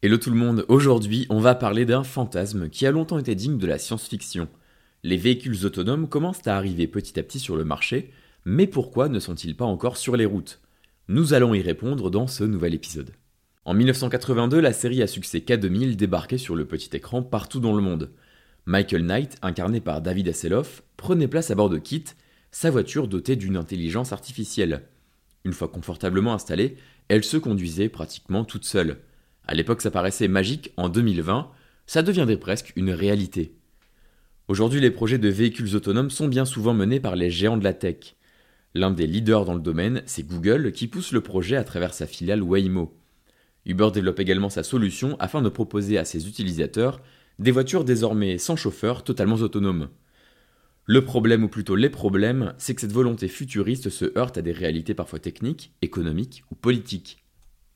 Hello 0.00 0.16
tout 0.16 0.30
le 0.30 0.36
monde, 0.36 0.64
aujourd'hui 0.68 1.26
on 1.28 1.40
va 1.40 1.56
parler 1.56 1.84
d'un 1.84 2.04
fantasme 2.04 2.68
qui 2.68 2.86
a 2.86 2.92
longtemps 2.92 3.18
été 3.18 3.34
digne 3.34 3.58
de 3.58 3.66
la 3.66 3.78
science-fiction. 3.78 4.46
Les 5.02 5.16
véhicules 5.16 5.66
autonomes 5.66 6.08
commencent 6.08 6.46
à 6.46 6.56
arriver 6.56 6.86
petit 6.86 7.18
à 7.18 7.24
petit 7.24 7.40
sur 7.40 7.56
le 7.56 7.64
marché, 7.64 8.12
mais 8.44 8.68
pourquoi 8.68 9.08
ne 9.08 9.18
sont-ils 9.18 9.56
pas 9.56 9.64
encore 9.64 9.96
sur 9.96 10.14
les 10.14 10.24
routes? 10.24 10.60
Nous 11.08 11.34
allons 11.34 11.52
y 11.52 11.62
répondre 11.62 12.10
dans 12.10 12.28
ce 12.28 12.44
nouvel 12.44 12.74
épisode. 12.74 13.10
En 13.64 13.74
1982, 13.74 14.60
la 14.60 14.72
série 14.72 15.02
à 15.02 15.08
succès 15.08 15.40
K2000 15.40 15.96
débarquait 15.96 16.38
sur 16.38 16.54
le 16.54 16.64
petit 16.64 16.96
écran 16.96 17.24
partout 17.24 17.58
dans 17.58 17.74
le 17.74 17.82
monde. 17.82 18.12
Michael 18.66 19.04
Knight, 19.04 19.36
incarné 19.42 19.80
par 19.80 20.00
David 20.00 20.28
Hasselhoff, 20.28 20.84
prenait 20.96 21.26
place 21.26 21.50
à 21.50 21.56
bord 21.56 21.70
de 21.70 21.78
Kit, 21.78 22.04
sa 22.52 22.70
voiture 22.70 23.08
dotée 23.08 23.34
d'une 23.34 23.56
intelligence 23.56 24.12
artificielle. 24.12 24.84
Une 25.44 25.54
fois 25.54 25.66
confortablement 25.66 26.34
installée, 26.34 26.76
elle 27.08 27.24
se 27.24 27.36
conduisait 27.36 27.88
pratiquement 27.88 28.44
toute 28.44 28.64
seule. 28.64 28.98
À 29.48 29.54
l'époque, 29.54 29.80
ça 29.80 29.90
paraissait 29.90 30.28
magique, 30.28 30.72
en 30.76 30.90
2020, 30.90 31.50
ça 31.86 32.02
deviendrait 32.02 32.36
presque 32.36 32.74
une 32.76 32.90
réalité. 32.90 33.54
Aujourd'hui, 34.46 34.78
les 34.80 34.90
projets 34.90 35.16
de 35.16 35.28
véhicules 35.30 35.74
autonomes 35.74 36.10
sont 36.10 36.28
bien 36.28 36.44
souvent 36.44 36.74
menés 36.74 37.00
par 37.00 37.16
les 37.16 37.30
géants 37.30 37.56
de 37.56 37.64
la 37.64 37.72
tech. 37.72 38.16
L'un 38.74 38.90
des 38.90 39.06
leaders 39.06 39.46
dans 39.46 39.54
le 39.54 39.60
domaine, 39.60 40.02
c'est 40.04 40.26
Google 40.26 40.72
qui 40.72 40.86
pousse 40.86 41.12
le 41.12 41.22
projet 41.22 41.56
à 41.56 41.64
travers 41.64 41.94
sa 41.94 42.06
filiale 42.06 42.42
Waymo. 42.42 42.94
Uber 43.64 43.88
développe 43.90 44.20
également 44.20 44.50
sa 44.50 44.62
solution 44.62 45.16
afin 45.18 45.40
de 45.40 45.48
proposer 45.48 45.96
à 45.96 46.04
ses 46.04 46.28
utilisateurs 46.28 47.00
des 47.38 47.50
voitures 47.50 47.84
désormais 47.84 48.36
sans 48.36 48.56
chauffeur 48.56 49.02
totalement 49.02 49.36
autonomes. 49.36 49.88
Le 50.84 51.04
problème, 51.04 51.44
ou 51.44 51.48
plutôt 51.48 51.76
les 51.76 51.90
problèmes, 51.90 52.54
c'est 52.58 52.74
que 52.74 52.82
cette 52.82 52.92
volonté 52.92 53.28
futuriste 53.28 53.88
se 53.88 54.18
heurte 54.18 54.36
à 54.36 54.42
des 54.42 54.52
réalités 54.52 54.94
parfois 54.94 55.18
techniques, 55.18 55.72
économiques 55.80 56.44
ou 56.50 56.54
politiques. 56.54 57.24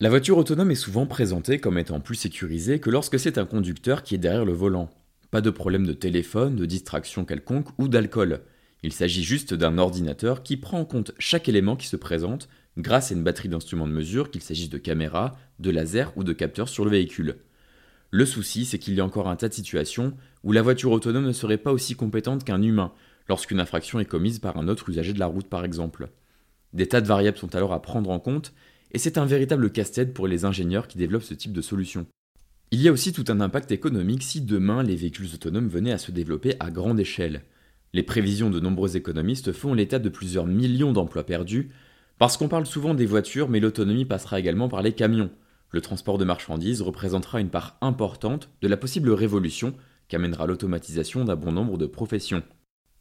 La 0.03 0.09
voiture 0.09 0.37
autonome 0.37 0.73
est 0.73 0.75
souvent 0.75 1.07
présentée 1.07 1.61
comme 1.61 1.79
étant 1.79 2.01
plus 2.01 2.17
sécurisée 2.17 2.81
que 2.81 2.91
lorsque 2.91 3.21
c'est 3.21 3.39
un 3.39 3.47
conducteur 3.47 4.03
qui 4.03 4.17
est 4.17 4.19
derrière 4.19 4.45
le 4.45 4.53
volant. 4.53 4.91
Pas 5.31 5.41
de 5.41 5.49
problème 5.49 5.87
de 5.87 5.93
téléphone, 5.93 6.57
de 6.57 6.67
distraction 6.67 7.25
quelconque 7.25 7.69
ou 7.79 7.87
d'alcool. 7.87 8.41
Il 8.83 8.93
s'agit 8.93 9.23
juste 9.23 9.55
d'un 9.55 9.79
ordinateur 9.79 10.43
qui 10.43 10.57
prend 10.57 10.81
en 10.81 10.85
compte 10.85 11.13
chaque 11.21 11.49
élément 11.49 11.77
qui 11.77 11.87
se 11.87 11.95
présente 11.95 12.49
grâce 12.77 13.13
à 13.13 13.15
une 13.15 13.23
batterie 13.23 13.49
d'instruments 13.49 13.87
de 13.87 13.93
mesure, 13.93 14.33
qu'il 14.33 14.43
s'agisse 14.43 14.71
de 14.71 14.77
caméras, 14.77 15.37
de 15.61 15.71
lasers 15.71 16.11
ou 16.17 16.25
de 16.25 16.33
capteurs 16.33 16.69
sur 16.69 16.85
le 16.85 16.91
véhicule. 16.91 17.37
Le 18.11 18.27
souci, 18.27 18.65
c'est 18.65 18.81
qu'il 18.81 18.95
y 18.95 19.01
a 19.01 19.05
encore 19.05 19.29
un 19.29 19.37
tas 19.37 19.49
de 19.49 19.55
situations 19.55 20.15
où 20.43 20.51
la 20.51 20.63
voiture 20.63 20.91
autonome 20.91 21.27
ne 21.27 21.33
serait 21.33 21.59
pas 21.59 21.71
aussi 21.71 21.95
compétente 21.95 22.43
qu'un 22.43 22.61
humain, 22.61 22.93
lorsqu'une 23.29 23.61
infraction 23.61 24.01
est 24.01 24.05
commise 24.05 24.41
par 24.41 24.57
un 24.57 24.67
autre 24.67 24.89
usager 24.89 25.13
de 25.13 25.21
la 25.21 25.27
route 25.27 25.49
par 25.49 25.65
exemple. 25.65 26.09
Des 26.73 26.89
tas 26.89 27.01
de 27.01 27.07
variables 27.07 27.39
sont 27.39 27.55
alors 27.55 27.73
à 27.73 27.83
prendre 27.83 28.11
en 28.11 28.19
compte, 28.19 28.53
et 28.93 28.99
c'est 28.99 29.19
un 29.19 29.27
véritable 29.27 29.71
casse-tête 29.71 30.15
pour 30.15 30.27
les 30.27 30.45
ingénieurs 30.45 30.87
qui 30.87 30.99
développent 30.99 31.23
ce 31.23 31.35
type 31.35 31.53
de 31.53 31.63
solution. 31.63 32.07
Il 32.71 32.81
y 32.81 32.89
a 32.89 32.93
aussi 32.93 33.13
tout 33.13 33.25
un 33.29 33.41
impact 33.41 33.71
économique 33.71 34.23
si 34.23 34.41
demain 34.41 34.83
les 34.83 34.97
véhicules 34.97 35.35
autonomes 35.35 35.69
venaient 35.69 35.93
à 35.93 35.99
se 35.99 36.11
développer 36.11 36.55
à 36.61 36.71
grande 36.71 37.01
échelle. 37.01 37.43
Les 37.93 38.03
prévisions 38.03 38.49
de 38.49 38.61
nombreux 38.61 38.97
économistes 38.97 39.53
font 39.53 39.75
l'état 39.75 39.99
de 39.99 40.09
plusieurs 40.09 40.47
millions 40.47 40.93
d'emplois 40.93 41.27
perdus, 41.27 41.71
parce 42.19 42.37
qu'on 42.37 42.49
parle 42.49 42.65
souvent 42.65 42.95
des 42.95 43.05
voitures, 43.05 43.49
mais 43.49 43.61
l'autonomie 43.61 44.05
passera 44.05 44.41
également 44.41 44.69
par 44.69 44.81
les 44.81 44.93
camions. 44.93 45.31
Le 45.71 45.81
transport 45.81 46.19
de 46.19 46.25
marchandises 46.25 46.83
représentera 46.83 47.41
une 47.41 47.51
part 47.51 47.77
importante 47.81 48.51
de 48.63 48.69
la 48.69 48.77
possible 48.77 49.11
révolution 49.11 49.75
qu'amènera 50.09 50.47
l'automatisation 50.47 51.25
d'un 51.25 51.37
bon 51.37 51.53
nombre 51.53 51.79
de 51.79 51.87
professions. 51.87 52.43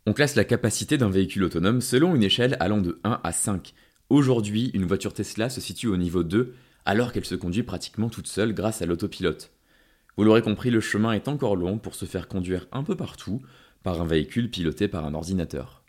On 0.06 0.14
classe 0.14 0.36
la 0.36 0.46
capacité 0.46 0.98
d'un 0.98 1.10
véhicule 1.10 1.44
autonome 1.44 1.80
selon 1.80 2.16
une 2.16 2.24
échelle 2.24 2.58
allant 2.60 2.82
de 2.82 3.00
1 3.04 3.22
à 3.24 3.32
5, 3.32 3.74
Aujourd'hui, 4.12 4.72
une 4.74 4.84
voiture 4.84 5.14
Tesla 5.14 5.50
se 5.50 5.62
situe 5.62 5.88
au 5.88 5.96
niveau 5.96 6.24
2 6.24 6.54
alors 6.84 7.14
qu'elle 7.14 7.24
se 7.24 7.34
conduit 7.34 7.64
pratiquement 7.64 8.10
toute 8.10 8.28
seule 8.28 8.54
grâce 8.54 8.82
à 8.82 8.86
l'autopilote. 8.86 9.54
Vous 10.18 10.26
l'aurez 10.26 10.42
compris, 10.42 10.70
le 10.70 10.82
chemin 10.82 11.14
est 11.14 11.30
encore 11.30 11.56
long 11.56 11.78
pour 11.78 11.96
se 11.96 12.04
faire 12.04 12.28
conduire 12.28 12.68
un 12.74 12.84
peu 12.84 12.98
partout 12.98 13.42
par 13.84 14.02
un 14.02 14.06
véhicule 14.06 14.52
piloté 14.52 14.90
par 14.90 15.06
un 15.06 15.14
ordinateur. 15.14 15.81